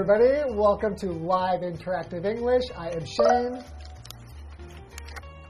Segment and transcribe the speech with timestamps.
[0.00, 0.54] everybody.
[0.54, 2.62] Welcome to Live Interactive English.
[2.76, 3.64] I am Shane.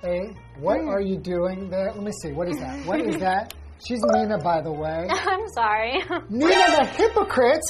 [0.00, 1.92] Hey, what are you doing there?
[1.92, 2.32] Let me see.
[2.32, 2.86] What is that?
[2.86, 3.52] What is that?
[3.86, 5.06] She's Nina, by the way.
[5.10, 6.02] I'm sorry.
[6.30, 7.60] Nina the hypocrite.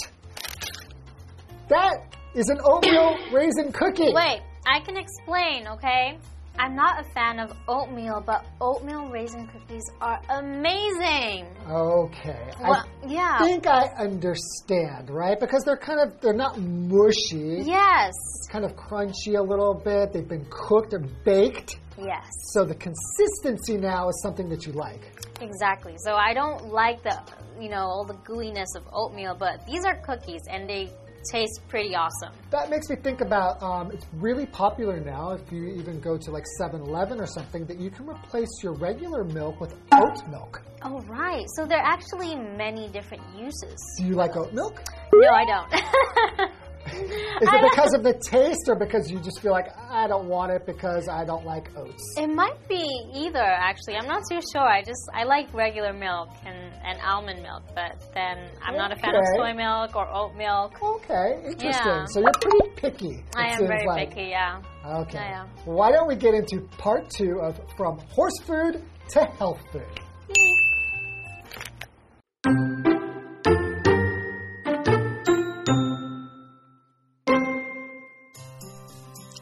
[1.68, 4.12] That is an oatmeal raisin cookie.
[4.15, 6.16] Wait, I can explain, okay?
[6.59, 11.47] I'm not a fan of oatmeal, but oatmeal raisin cookies are amazing.
[11.71, 12.51] Okay.
[12.61, 13.37] Well, yeah.
[13.39, 15.38] I think I understand, right?
[15.38, 17.63] Because they're kind of they're not mushy.
[17.65, 18.09] Yes.
[18.09, 20.13] It's kind of crunchy a little bit.
[20.13, 21.79] They've been cooked and baked.
[21.97, 22.27] Yes.
[22.52, 25.13] So the consistency now is something that you like.
[25.41, 25.95] Exactly.
[25.99, 27.21] So I don't like the,
[27.60, 30.91] you know, all the gooiness of oatmeal, but these are cookies and they
[31.24, 32.33] taste pretty awesome.
[32.51, 35.33] That makes me think about um, it's really popular now.
[35.33, 38.75] If you even go to like 7 Eleven or something, that you can replace your
[38.75, 40.63] regular milk with oat milk.
[40.83, 41.45] Oh, right.
[41.57, 43.77] So there are actually many different uses.
[43.99, 44.83] Do you like oat milk?
[45.13, 46.51] No, I don't.
[47.41, 50.53] Is it because of the taste or because you just feel like I don't want
[50.53, 52.03] it because I don't like oats?
[52.17, 53.97] It might be either, actually.
[53.97, 54.63] I'm not too sure.
[54.63, 58.97] I just I like regular milk and, and almond milk, but then I'm not a
[58.97, 60.73] fan of soy milk or oat milk.
[60.83, 61.87] Okay, interesting.
[61.87, 62.05] Yeah.
[62.07, 63.25] So you're pretty picky.
[63.37, 64.11] I am very like.
[64.11, 64.61] picky, yeah.
[64.84, 65.19] Okay.
[65.19, 65.62] Yeah, yeah.
[65.65, 69.84] Why don't we get into part two of From Horse Food to Health Food?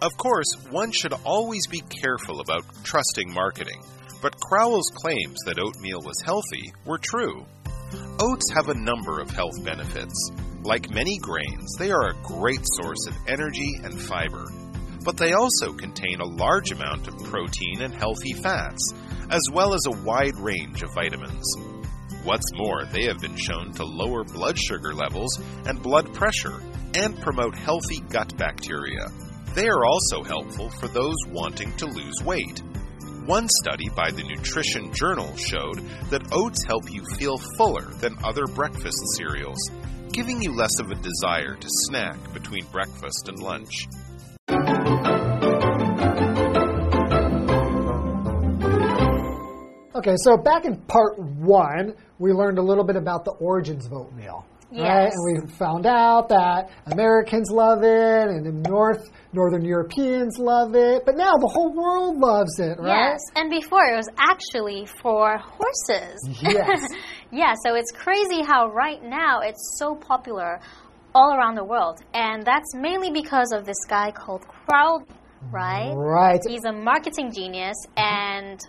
[0.02, 3.80] Of course, one should always be careful about trusting marketing,
[4.20, 7.46] but Crowell's claims that oatmeal was healthy were true.
[8.20, 10.30] Oats have a number of health benefits.
[10.62, 14.44] Like many grains, they are a great source of energy and fiber.
[15.02, 18.92] But they also contain a large amount of protein and healthy fats,
[19.30, 21.46] as well as a wide range of vitamins.
[22.22, 26.60] What's more, they have been shown to lower blood sugar levels and blood pressure
[26.94, 29.06] and promote healthy gut bacteria.
[29.56, 32.60] They are also helpful for those wanting to lose weight.
[33.24, 35.78] One study by the Nutrition Journal showed
[36.10, 39.56] that oats help you feel fuller than other breakfast cereals,
[40.12, 43.86] giving you less of a desire to snack between breakfast and lunch.
[49.94, 53.94] Okay, so back in part one, we learned a little bit about the origins of
[53.94, 54.44] oatmeal.
[54.70, 55.04] Right?
[55.04, 55.12] Yes.
[55.14, 61.04] And we found out that Americans love it and the North Northern Europeans love it,
[61.04, 63.12] but now the whole world loves it, right?
[63.12, 66.18] Yes, and before it was actually for horses.
[66.42, 66.80] Yes.
[67.30, 70.60] yeah, so it's crazy how right now it's so popular
[71.14, 72.00] all around the world.
[72.14, 75.06] And that's mainly because of this guy called Crowell,
[75.50, 75.92] right?
[75.94, 76.40] Right.
[76.46, 78.60] He's a marketing genius and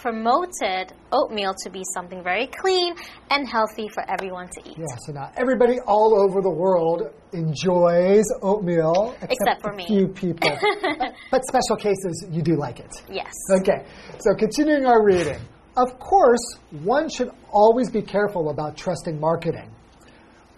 [0.00, 2.94] promoted oatmeal to be something very clean
[3.30, 4.76] and healthy for everyone to eat.
[4.78, 7.02] Yeah, so now everybody all over the world
[7.32, 9.86] enjoys oatmeal, except, Except for a me.
[9.86, 10.48] few people.
[10.50, 12.90] but, but special cases, you do like it.
[13.10, 13.32] Yes.
[13.60, 13.84] Okay,
[14.20, 15.40] so continuing our reading.
[15.76, 16.40] Of course,
[16.82, 19.70] one should always be careful about trusting marketing.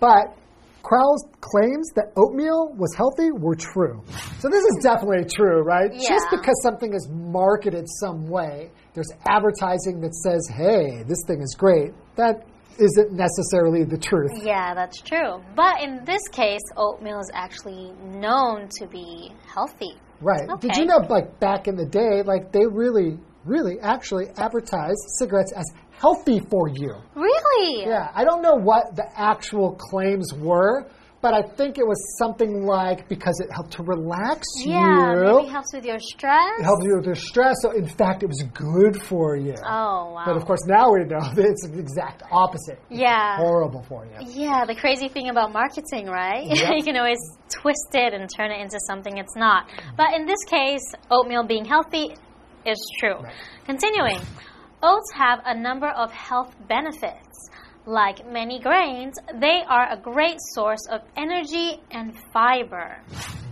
[0.00, 0.36] But
[0.82, 4.02] Crowell's claims that oatmeal was healthy were true.
[4.40, 5.92] So this is definitely true, right?
[5.92, 11.54] Just because something is marketed some way, there's advertising that says, hey, this thing is
[11.58, 12.46] great, that
[12.78, 14.30] isn't necessarily the truth.
[14.42, 15.42] Yeah, that's true.
[15.54, 19.94] But in this case, oatmeal is actually known to be healthy.
[20.20, 20.48] Right.
[20.60, 25.52] Did you know, like, back in the day, like, they really, really actually advertised cigarettes
[25.52, 26.94] as healthy for you?
[27.14, 27.86] Really?
[27.86, 30.86] Yeah, I don't know what the actual claims were,
[31.22, 35.36] but I think it was something like because it helped to relax Yeah, you.
[35.36, 36.58] maybe helps with your stress.
[36.58, 39.54] it helped you with your stress, so in fact, it was good for you.
[39.64, 40.24] Oh, wow.
[40.26, 42.78] But of course, now we know that it's the exact opposite.
[42.90, 43.36] yeah.
[43.38, 44.18] Horrible for you.
[44.28, 46.46] Yeah, the crazy thing about marketing, right?
[46.52, 46.76] Yep.
[46.76, 49.66] you can always twist it and turn it into something it's not.
[49.96, 52.16] But in this case, oatmeal being healthy
[52.66, 53.14] is true.
[53.22, 53.32] Right.
[53.64, 54.18] Continuing,
[54.82, 57.31] oats have a number of health benefits.
[57.84, 62.96] Like many grains, they are a great source of energy and fiber.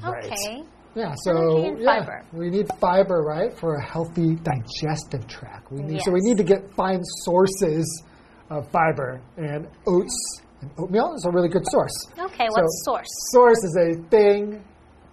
[0.04, 0.24] Right.
[0.24, 0.62] Okay.
[0.94, 2.24] Yeah, so Energy and yeah, fiber.
[2.32, 5.70] we need fiber, right, for a healthy digestive tract.
[5.70, 8.02] We need so we need to get find sources
[8.50, 11.92] of fiber, and oats and oatmeal is a really good source.
[12.18, 13.06] Okay, So- what's source?
[13.32, 14.64] Source is a thing,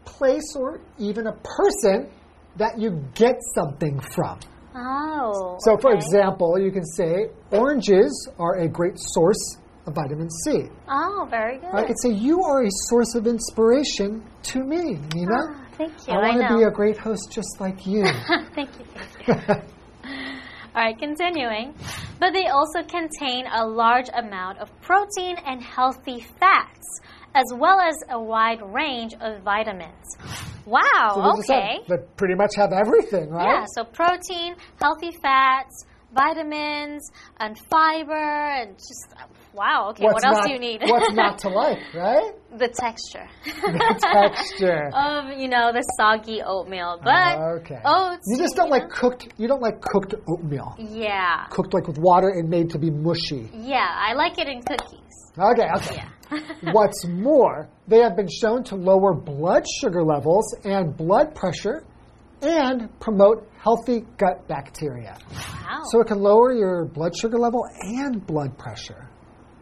[0.06, 2.10] place, or even a person
[2.56, 4.40] that you get something from.
[4.78, 5.58] Oh.
[5.62, 9.58] So, for example, you can say oranges are a great source
[9.88, 10.70] of vitamin C.
[10.88, 11.74] Oh, very good.
[11.74, 15.32] I could say you are a source of inspiration to me, Nina.
[15.34, 16.14] Ah, thank you.
[16.14, 18.04] I I, want to be a great host just like you.
[18.54, 18.86] thank you,
[19.26, 19.54] thank you.
[20.76, 21.74] All right, continuing.
[22.20, 27.02] but they also contain a large amount of protein and healthy fats,
[27.38, 30.06] as well as a wide range of vitamins.
[30.66, 30.82] Wow,
[31.14, 31.78] So they just have- okay.
[31.88, 33.48] they pretty much have everything, right?
[33.60, 37.04] Yeah, so protein, healthy fats, vitamins,
[37.40, 38.14] and fiber,
[38.60, 39.06] and just
[39.54, 39.90] wow.
[39.92, 40.82] Okay, What's what else not, do you need?
[40.86, 42.32] what's not to like, right?
[42.58, 43.28] the texture.
[43.46, 44.90] The texture.
[45.06, 47.80] of you know the soggy oatmeal, but okay.
[47.86, 48.24] oats.
[48.28, 48.76] you just don't know?
[48.78, 49.28] like cooked.
[49.38, 50.76] You don't like cooked oatmeal.
[50.80, 53.50] Yeah, Cooked like with water and made to be mushy.
[53.54, 55.04] yeah, I like it in cookies.
[55.38, 55.96] Okay, okay.
[55.98, 56.10] Yeah.
[56.72, 61.84] What's more, they have been shown to lower blood sugar levels and blood pressure
[62.42, 65.18] and promote healthy gut bacteria.
[65.32, 65.82] wow.
[65.92, 69.10] So it can lower your blood sugar level and blood pressure.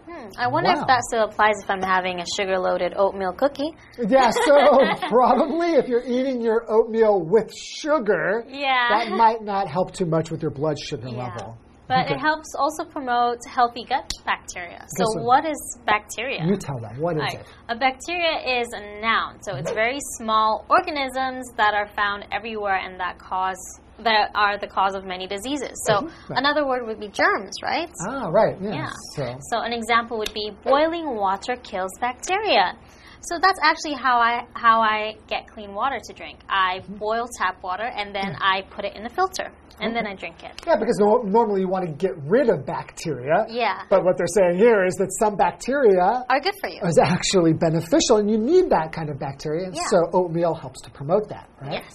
[0.09, 0.81] Hmm, I wonder Wow.
[0.81, 3.71] if that still applies if I'm having a sugar-loaded oatmeal cookie.
[3.97, 4.77] Yeah, so
[5.09, 8.89] probably if you're eating your oatmeal with sugar, Yeah.
[8.89, 11.23] that might not help too much with your blood sugar Yeah.
[11.29, 11.57] level.
[11.87, 12.15] But Okay.
[12.15, 14.83] it helps also promote healthy gut bacteria.
[14.97, 15.45] So, Guess what?
[15.45, 16.43] is bacteria?
[16.43, 17.39] You tell them, what is Right.
[17.41, 17.45] it?
[17.69, 22.99] A bacteria is a noun, so it's very small organisms that are found everywhere and
[22.99, 23.59] that cause
[23.99, 25.71] that are the cause of many diseases.
[25.87, 26.11] So Mhm.
[26.29, 26.39] Right.
[26.39, 27.89] another word would be germs, right?
[28.09, 28.73] Ah, right, yeah.
[28.73, 28.89] Yeah.
[29.15, 32.75] So, So an example would be boiling water kills bacteria.
[33.21, 36.39] So that's actually how I how I get clean water to drink.
[36.49, 40.16] I boil tap water and then I put it in the filter and then I
[40.16, 40.62] drink it.
[40.66, 43.45] yeah, because no, normally you want to get rid of bacteria.
[43.50, 43.81] Yeah.
[43.89, 46.81] But what they're saying here is that some bacteria Are good for you.
[46.83, 49.69] is actually beneficial and you need that kind of bacteria.
[49.74, 49.81] Yeah.
[49.88, 51.83] So oatmeal helps to promote that, right?
[51.83, 51.94] Yes.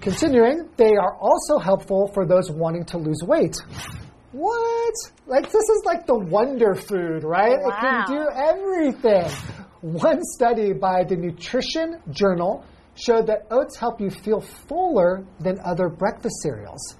[0.00, 3.56] Continuing, they are also helpful for those wanting to lose weight.
[4.32, 4.94] What?
[5.26, 7.56] Like, this is like the wonder food, right?
[7.60, 7.68] Wow.
[7.68, 9.30] It can do everything.
[9.80, 12.64] One study by the Nutrition Journal
[12.94, 16.96] showed that oats help you feel fuller than other breakfast cereals,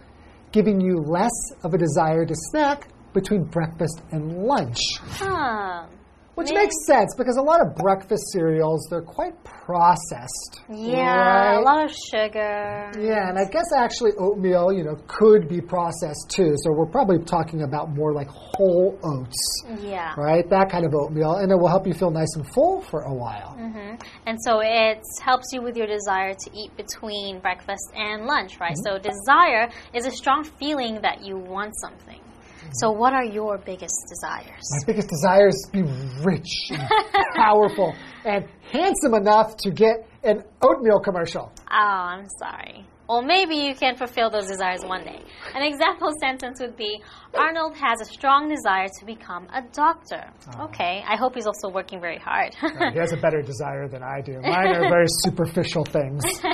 [0.52, 1.32] giving you less
[1.62, 4.78] of a desire to snack between breakfast and lunch.
[5.00, 5.86] Huh.
[6.34, 10.62] Which Maybe- makes sense because a lot of breakfast cereals, they're quite processed.
[10.68, 11.58] Yeah, right?
[11.58, 12.90] a lot of sugar.
[12.98, 16.54] Yeah, and I guess actually oatmeal, you know, could be processed too.
[16.56, 20.12] So we're probably talking about more like whole oats, Yeah.
[20.16, 20.48] right?
[20.50, 23.14] That kind of oatmeal, and it will help you feel nice and full for a
[23.14, 23.54] while.
[23.58, 24.00] Mm -hmm.
[24.26, 28.76] And so it helps you with your desire to eat between breakfast and lunch, right?
[28.76, 28.98] Mm-hmm.
[28.98, 32.23] So desire is a strong feeling that you want something.
[32.72, 34.62] So what are your biggest desires?
[34.70, 35.90] My biggest desire is to be
[36.22, 36.88] rich, and
[37.36, 37.94] powerful,
[38.24, 41.52] and handsome enough to get an oatmeal commercial.
[41.70, 42.86] Oh, I'm sorry.
[43.08, 45.20] Well, maybe you can fulfill those desires one day.
[45.54, 47.02] An example sentence would be
[47.34, 50.24] Arnold has a strong desire to become a doctor.
[50.48, 50.64] Ah.
[50.64, 52.54] Okay, I hope he's also working very hard.
[52.94, 54.40] He has a better desire than I do.
[54.40, 56.24] Mine are very superficial things.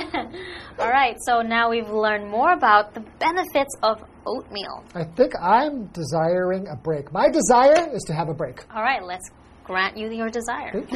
[0.79, 4.83] All right, so now we've learned more about the benefits of oatmeal.
[4.95, 7.11] I think I'm desiring a break.
[7.13, 8.65] My desire is to have a break.
[8.73, 9.29] All right, let's
[9.63, 10.71] grant you your desire.
[10.73, 10.91] Thank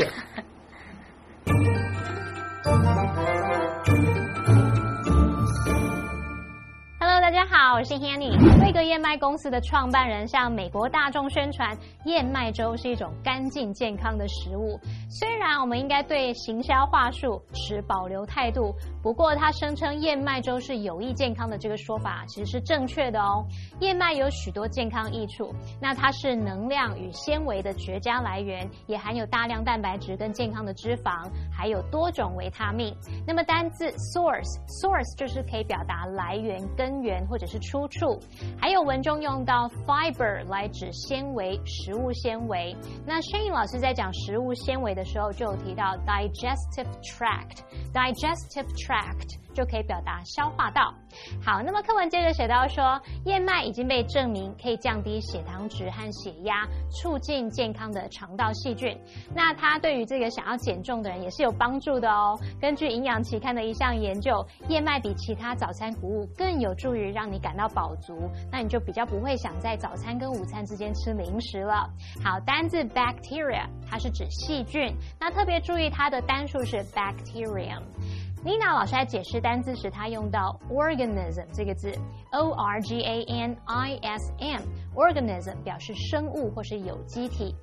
[1.55, 1.71] you.
[7.25, 8.37] 大家好，我是 Hanny。
[8.59, 14.79] 瑞格燕麦公司的创办人向美国大众宣传，燕麦粥是一种干净健康的食物。
[15.09, 23.43] 虽然我们应该对行销话术持保留态度，不过他声称燕麦粥是有益健康的这个说法其实是正确的哦。
[23.79, 25.51] 燕麦有许多健康益处，
[25.81, 32.95] 那它是能量与纤维的绝佳来源，也含有大量蛋白质跟健康的脂肪，还有多种维他命。
[33.25, 38.19] 那么单字 source，source 就是可以表达来源、根源或者是出处，
[38.59, 42.75] 还有文中用到 fiber 来指纤维、食物纤维。
[43.05, 50.93] 那 Shane 老师在讲食物纤维的时候就有提到 digestive tract，digestive tract 就可以表达消化道。
[51.41, 58.99] 好，那么课文接着写到说，燕麦已经被证明可以降低血糖值和血压，促进健康的肠道细菌。
[59.33, 62.37] 那它对于这个想要减重的人也是有帮助的哦。
[62.59, 71.89] 根据营养期刊的一项研究，燕麦比其他早餐谷物更有助于让你感到饱足，那你就比较不会想在早餐跟午餐之间吃零食了。
[72.23, 77.81] 好，单字 bacteria 它是指细菌，那特别注意它的单数是 bacterium。
[78.45, 81.91] Nina 老师在解释单字时，他用到 organism 这个字
[82.31, 87.55] ，o r g a n i s m，organism 表示生物或是有机体。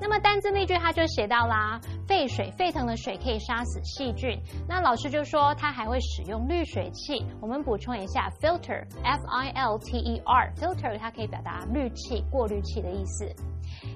[0.00, 4.36] 那么单字那句它就写到啦，沸水沸腾的水可以杀死细菌。
[4.68, 7.24] 那老师就说他还会使用滤水器。
[7.40, 13.32] 我们补充一下，filter，f i l t e r，filter 它可以表达滤器、过滤器的意思。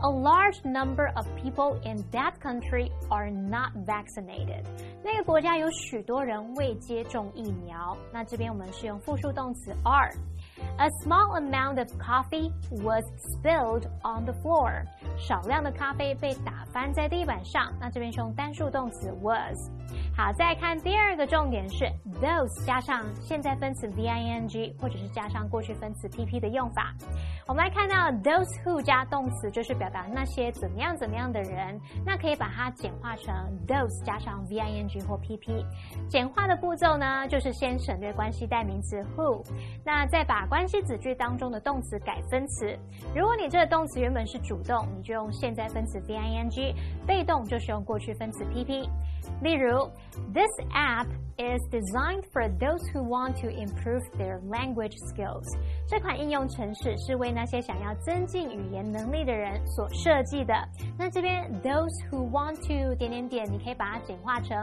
[0.00, 4.64] A large number of people in that country are not vaccinated。
[5.04, 7.96] 那个国家有许多人未接种疫苗。
[8.10, 13.04] 那这边我们是用复数动词 are。A small amount of coffee was
[13.36, 14.84] spilled on the floor。
[15.17, 17.73] 少量的咖啡被打翻在地板上。
[17.79, 19.69] 那这边是用单数动词 was。
[20.15, 21.85] 好，再看第二个重点是
[22.21, 26.93] those 加上现在分词 v-i-n-g，或者是加上过去分词 pp 的用法。
[27.47, 31.79] 我们来看到 those who 加动词，就是表达那些怎么样怎么样的人。
[32.05, 33.33] 那可以把它简化成
[33.67, 35.63] those 加上 v-i-n-g 或 pp。
[36.09, 39.43] 简化的步骤呢，就是先省略关系代名词 who，
[39.85, 42.77] 那再把关系子句当中的动词改分词。
[43.15, 46.74] 如果你这个动词原本是主动，你就用现在分词 v-i-n-g；
[47.06, 48.88] 被动就是用过去分词 pp。
[49.40, 49.88] 例如，
[50.32, 51.06] This app
[51.38, 55.44] is designed for those who want to improve their language skills。
[55.86, 60.54] 这款应用程式是为那些想要增进语言能力的人所设计的。
[60.98, 64.56] 那这边 those who want to 点点点，你可以把它简化成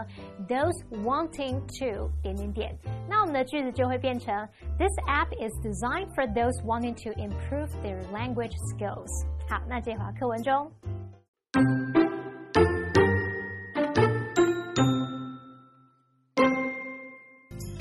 [0.48, 2.78] those wanting to 点点点。
[3.08, 4.36] 那我们的句子就会变成
[4.78, 9.08] This app is designed for those wanting to improve their language skills。
[9.48, 10.72] 好，那接回课文中。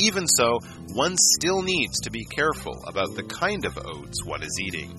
[0.01, 0.59] Even so,
[0.95, 4.97] one still needs to be careful about the kind of oats one is eating.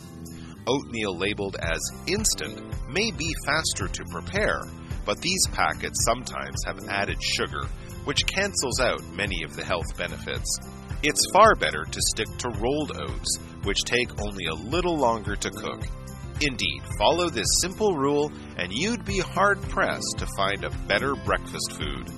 [0.68, 4.62] Oatmeal labeled as instant may be faster to prepare,
[5.06, 7.66] but these packets sometimes have added sugar,
[8.06, 10.60] which cancels out many of the health benefits.
[11.02, 15.50] It's far better to stick to rolled oats, which take only a little longer to
[15.50, 15.82] cook.
[16.47, 21.73] Indeed, follow this simple rule, and you'd be hard pressed to find a better breakfast
[21.73, 22.11] food.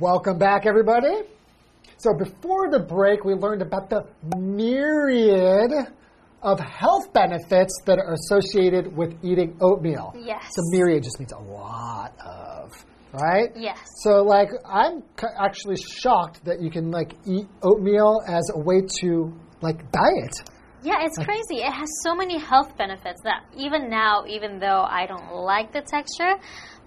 [0.00, 1.24] Welcome back, everybody.
[1.98, 4.06] So, before the break, we learned about the
[4.38, 5.70] myriad
[6.42, 10.14] of health benefits that are associated with eating oatmeal.
[10.16, 10.42] Yes.
[10.54, 12.72] So, myriad just means a lot of,
[13.12, 13.50] right?
[13.56, 13.78] Yes.
[14.02, 15.02] So, like, I'm
[15.38, 20.34] actually shocked that you can like eat oatmeal as a way to like diet.
[20.82, 21.62] Yeah, it's crazy.
[21.62, 25.80] It has so many health benefits that even now, even though I don't like the
[25.80, 26.34] texture,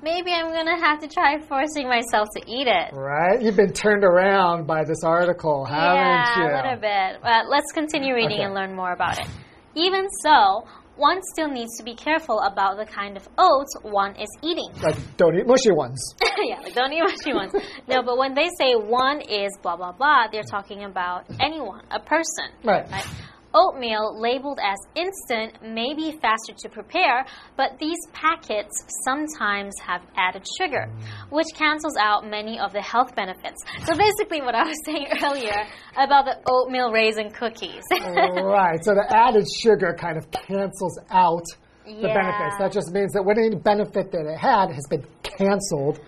[0.02, 2.94] maybe I'm gonna have to try forcing myself to eat it.
[2.94, 3.42] Right?
[3.42, 6.44] You've been turned around by this article, haven't yeah, you?
[6.44, 7.22] a little bit.
[7.22, 8.46] But let's continue reading Okay.
[8.46, 9.28] and learn more about it.
[9.76, 10.66] Even so,
[11.02, 14.70] one still needs to be careful about the kind of oats one is eating.
[14.82, 16.00] Like, don't eat mushy ones.
[16.38, 17.54] yeah, like don't eat mushy ones.
[17.88, 22.00] No, but when they say one is blah blah blah, they're talking about anyone, a
[22.00, 22.54] person.
[22.64, 22.90] Right.
[22.90, 23.06] Right?
[23.54, 27.26] Oatmeal labeled as instant may be faster to prepare,
[27.58, 28.72] but these packets
[29.04, 30.88] sometimes have added sugar,
[31.30, 33.62] which cancels out many of the health benefits.
[33.86, 35.66] So basically, what I was saying earlier
[35.98, 37.84] about the oatmeal raisin cookies.
[37.92, 38.80] right.
[38.84, 41.44] So the added sugar kind of cancels out
[41.86, 42.14] the Yeah.
[42.14, 42.56] benefits.
[42.60, 46.00] That just means that any benefit that it had has been canceled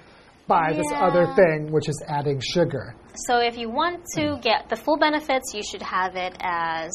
[0.47, 2.95] by this other thing, which is adding sugar.
[3.27, 6.91] So if you want to get the full benefits, you should have it as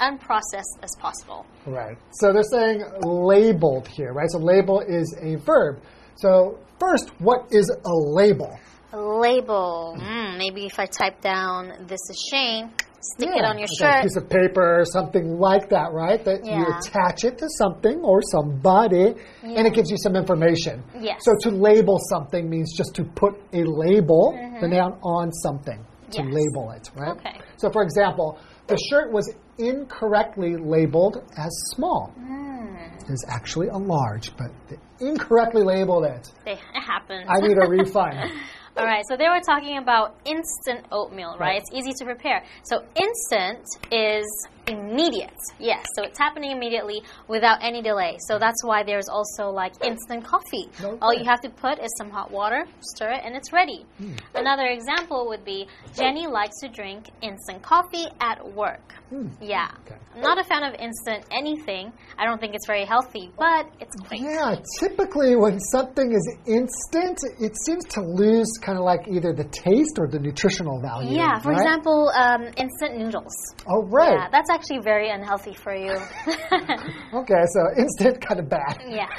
[0.00, 1.46] unprocessed as possible.
[1.66, 1.96] Right.
[2.12, 4.30] So they're saying labeled here, right?
[4.30, 5.80] So label is a verb.
[6.16, 8.56] So first, what is a label?
[8.92, 9.96] A label.
[9.98, 12.70] Mm, maybe if I type down "This is Shane,"
[13.14, 14.02] stick it on your like a shirt.
[14.02, 16.24] piece of paper or something like that, right?
[16.24, 20.82] That you attach it to something or somebody, and it gives you some information.
[20.98, 21.20] Yes.
[21.24, 26.22] So to label something means just to put a label, the noun, on something to.
[26.22, 26.32] Yes.
[26.32, 27.16] label it, right?
[27.16, 27.40] Okay.
[27.56, 32.12] So for example, the shirt was incorrectly labeled as small.
[32.16, 32.76] Hmm.
[32.76, 36.30] It is actually a large, but they incorrectly labeled it.
[36.46, 37.26] It happens.
[37.28, 38.32] I need a refund.
[38.76, 41.40] All right, so they were talking about instant oatmeal, right?
[41.40, 41.62] Right.
[41.62, 42.42] It's easy to prepare.
[42.64, 44.26] So instant is
[44.66, 45.30] immediate.
[45.58, 48.16] Yes, so it's happening immediately without any delay.
[48.28, 50.68] So that's why there's also like instant coffee.
[50.80, 50.98] Okay.
[51.00, 53.84] All you have to put is some hot water, stir it, and it's ready.
[53.98, 54.12] Hmm.
[54.34, 55.66] Another example would be
[55.96, 58.94] Jenny likes to drink instant coffee at work.
[59.40, 59.68] Yeah.
[59.68, 59.82] Hmm.
[59.86, 60.00] Okay.
[60.14, 61.92] I'm not a fan of instant anything.
[62.18, 64.20] I don't think it's very healthy, but it's quick.
[64.20, 69.44] Yeah, typically when something is instant, it seems to lose kind of like either the
[69.44, 71.16] taste or the nutritional value.
[71.16, 71.60] Yeah, for right?
[71.60, 73.34] example, um, instant noodles.
[73.66, 74.12] Oh, right.
[74.12, 75.96] Yeah, that's actually very unhealthy for you.
[77.14, 78.82] Okay, so instant kind of bad.
[78.88, 79.08] yeah.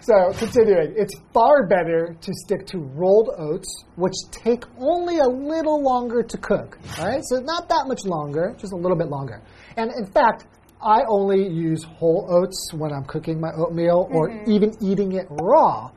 [0.00, 5.82] So, continuing, it's far better to stick to rolled oats, which take only a little
[5.82, 6.78] longer to cook.
[6.98, 9.40] All right, so not that much longer, just a little bit longer.
[9.78, 10.44] And in fact,
[10.82, 14.50] I only use whole oats when I'm cooking my oatmeal or mm-hmm.
[14.50, 15.90] even eating it raw.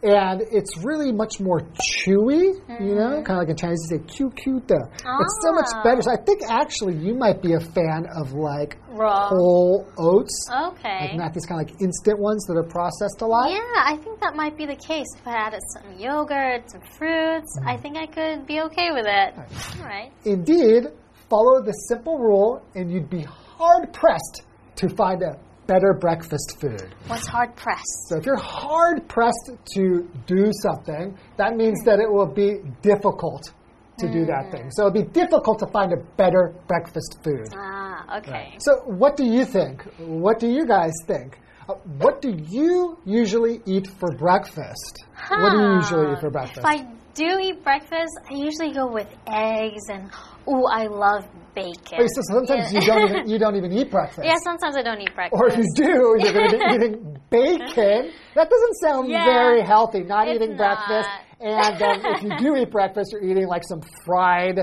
[0.00, 1.60] And it's really much more
[2.06, 5.52] chewy, you know, kind of like in Chinese you say "q q de." It's so
[5.52, 5.82] much Ah.
[5.82, 6.02] better.
[6.02, 9.28] So I think actually you might be a fan of like Raw.
[9.28, 10.36] whole oats.
[10.68, 11.08] Okay.
[11.08, 13.50] Like not these kind of like instant ones that are processed a lot.
[13.50, 15.06] Yeah, I think that might be the case.
[15.16, 19.34] If I added some yogurt, some fruits, I think I could be okay with it.
[19.80, 20.12] All right.
[20.24, 20.88] Indeed,
[21.28, 24.42] follow the simple rule and you'd be hard pressed
[24.76, 25.36] to find a
[25.68, 26.94] better breakfast food.
[27.06, 28.08] What's hard pressed?
[28.08, 33.52] So if you're hard pressed to do something, that means that it will be difficult
[33.98, 34.70] to do that thing.
[34.70, 37.48] So it'll be difficult to find a better breakfast food.
[37.54, 38.56] Ah, okay.
[38.58, 39.82] So what do you think?
[39.98, 41.38] What do you guys think?
[41.68, 45.04] Uh, what do you usually eat for breakfast?
[45.28, 46.58] What do you usually eat for breakfast?
[46.58, 50.10] If I do eat breakfast, I usually go with eggs and
[50.48, 51.26] ooh, I love
[51.62, 51.98] bacon.
[52.00, 52.80] Oh, so sometimes Yeah.
[52.80, 54.24] you don't even you don't even eat breakfast.
[54.30, 55.40] yeah, sometimes I don't eat breakfast.
[55.40, 56.94] Or if you do, you're going to be eating
[57.30, 58.00] bacon.
[58.38, 60.02] That doesn't sound Yeah, very healthy.
[60.14, 61.08] Not eating breakfast,
[61.40, 64.58] and then if you do eat breakfast, you're eating like some fried,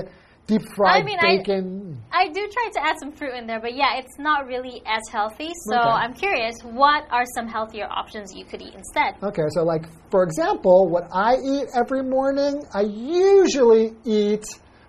[0.46, 1.72] deep fried I mean, I- bacon.
[2.12, 5.02] I do try to add some fruit in there, but yeah, it's not really as
[5.12, 5.50] healthy.
[5.70, 5.88] So Okay.
[6.02, 9.16] I'm curious, what are some healthier options you could eat instead?
[9.22, 14.46] Okay, so like for example, what I eat every morning, I usually eat.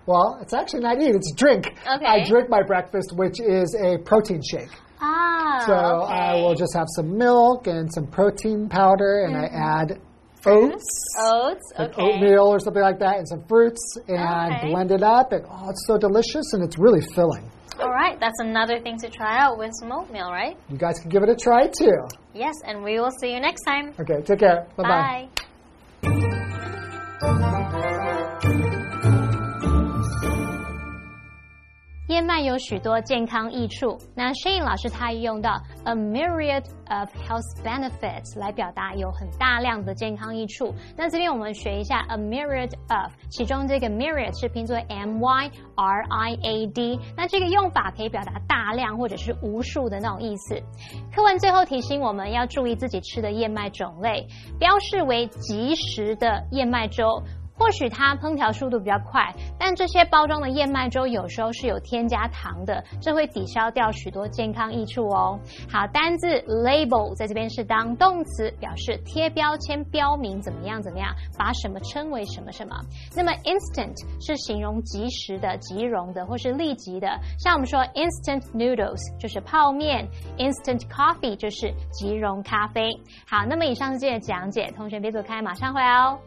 [0.08, 1.66] Well, it's actually not eat; it's drink.
[1.86, 2.06] Okay.
[2.06, 4.70] I drink my breakfast, which is a protein shake.
[5.02, 6.12] Ah, So okay.
[6.14, 10.00] I will just have some milk and some protein powder, and I add
[10.46, 10.84] oats.
[11.20, 11.72] oats.
[11.78, 12.00] like Mm-hmm.
[12.00, 12.14] Okay.
[12.14, 14.70] oatmeal or something like that, and some fruits, and Okay.
[14.72, 15.32] blend it up.
[15.32, 17.44] And oh, it's so delicious, and it's really filling.
[17.78, 20.56] All right, that's another thing to try out with some oatmeal, right?
[20.70, 21.98] You guys can give it a try too.
[22.32, 23.92] Yes, and we will see you next time.
[24.00, 24.66] Okay, take care.
[24.76, 25.28] Bye bye.
[26.02, 27.54] Bye.
[32.18, 33.96] 燕麦有许多健康益处。
[34.12, 40.74] 那 Shane 老师他用到 a myriad of health benefits 来表达有很大量的健康益处。
[40.96, 50.60] 那这边我们学一下 a myriad of，其中这个 myriad 是拼作 m y r i a d，那这个用法可以表达大量或者是无数的那种意思。
[51.14, 54.26] 课文最后提醒我们要注意自己吃的燕麦种类，
[54.58, 57.22] 标示为即食的燕麦粥。
[57.58, 65.38] 或许它烹调速度比较快，但这些包装的燕麦粥有时候是有添加糖的，这会抵消掉许多健康益处哦。
[65.70, 72.76] 好，单字 label 在这边是当动词，表示贴标签、标明怎么样怎么样，把什么称为什么什么。
[73.16, 73.94] 那么 instant
[74.24, 82.88] 是形容即时的、即溶的或是立即的，像我们说 instant noodles 就是泡面，instant coffee 就是即溶咖啡。
[83.26, 86.18] 好，那么以上是今天的讲解，同学别走开，马上回来哦。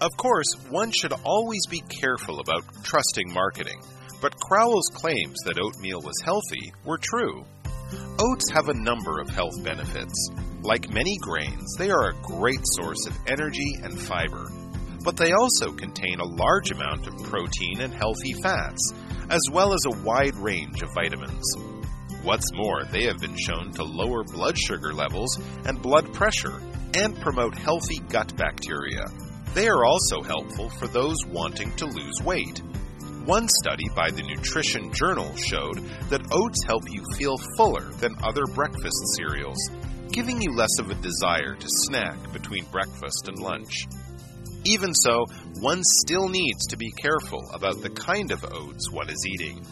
[0.00, 3.82] Of course, one should always be careful about trusting marketing,
[4.22, 7.44] but Crowell's claims that oatmeal was healthy were true.
[8.18, 10.30] Oats have a number of health benefits.
[10.62, 14.50] Like many grains, they are a great source of energy and fiber.
[15.04, 18.94] But they also contain a large amount of protein and healthy fats,
[19.28, 21.44] as well as a wide range of vitamins.
[22.22, 26.58] What's more, they have been shown to lower blood sugar levels and blood pressure
[26.94, 29.04] and promote healthy gut bacteria.
[29.54, 32.62] They are also helpful for those wanting to lose weight.
[33.24, 38.46] One study by the Nutrition Journal showed that oats help you feel fuller than other
[38.46, 39.58] breakfast cereals,
[40.12, 43.86] giving you less of a desire to snack between breakfast and lunch.
[44.64, 45.26] Even so,
[45.60, 49.64] one still needs to be careful about the kind of oats one is eating.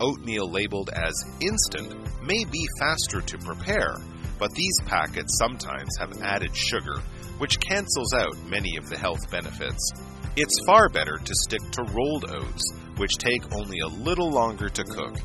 [0.00, 3.96] Oatmeal labeled as instant may be faster to prepare,
[4.38, 7.00] but these packets sometimes have added sugar,
[7.38, 9.92] which cancels out many of the health benefits.
[10.36, 14.84] It's far better to stick to rolled oats, which take only a little longer to
[14.84, 15.16] cook.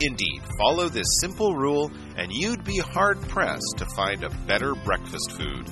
[0.00, 5.32] Indeed, follow this simple rule, and you'd be hard pressed to find a better breakfast
[5.32, 5.70] food.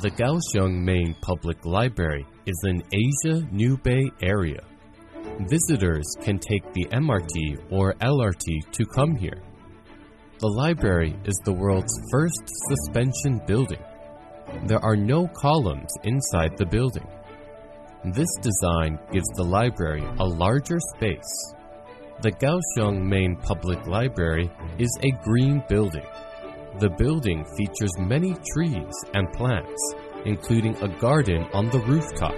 [0.00, 4.62] The Kaohsiung Main Public Library is in Asia New Bay area.
[5.48, 9.40] Visitors can take the MRT or LRT to come here.
[10.38, 13.82] The library is the world's first suspension building.
[14.66, 17.06] There are no columns inside the building.
[18.04, 21.54] This design gives the library a larger space.
[22.20, 26.06] The Kaohsiung Main Public Library is a green building.
[26.80, 29.94] The building features many trees and plants,
[30.26, 32.34] including a garden on the rooftop.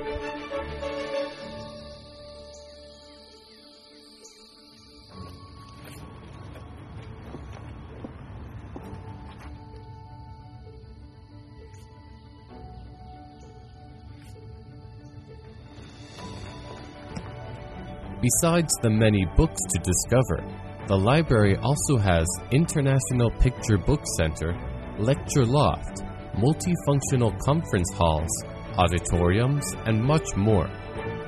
[18.22, 20.46] Besides the many books to discover,
[20.86, 24.56] the library also has International Picture Book Center,
[24.96, 26.04] lecture loft,
[26.36, 28.30] multifunctional conference halls,
[28.78, 30.70] auditoriums, and much more.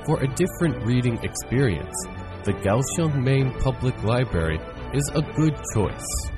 [0.05, 1.97] For a different reading experience,
[2.45, 4.61] the Kaohsiung Main Public Library
[4.93, 6.31] is a good choice.